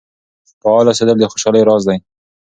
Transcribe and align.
فعال 0.61 0.85
اوسیدل 0.87 1.17
د 1.19 1.23
خوشحالۍ 1.31 1.61
راز 1.69 1.83
دی. 1.89 1.97